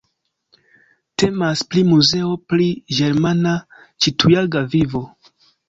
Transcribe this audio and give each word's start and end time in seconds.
Temas 1.23 1.61
pri 1.73 1.83
muzeo 1.91 2.31
pri 2.55 2.71
ĝermana 3.01 3.55
ĉiutaga 4.07 4.67
vivo. 4.77 5.07